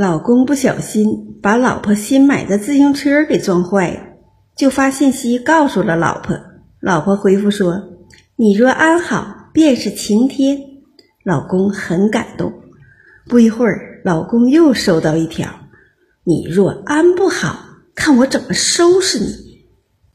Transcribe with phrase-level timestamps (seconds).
[0.00, 4.00] 老公不小心把老婆新买的自行车给撞坏了
[4.56, 6.40] 就发信息告诉了老婆。
[6.80, 7.82] 老婆回复说
[8.34, 10.58] 你若安好便是晴天。
[11.22, 12.50] 老公很感动。
[13.28, 15.50] 不一会儿老公又收到一条
[16.24, 17.62] 你若安不好
[17.94, 19.49] 看我怎么收拾你。